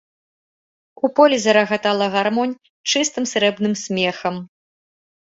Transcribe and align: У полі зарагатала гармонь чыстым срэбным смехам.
У 1.07 1.11
полі 1.19 1.37
зарагатала 1.43 2.07
гармонь 2.15 2.55
чыстым 2.95 3.29
срэбным 3.33 3.73
смехам. 3.83 4.35